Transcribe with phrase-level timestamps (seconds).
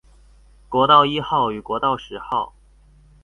[0.67, 2.55] 國道一號與國道十號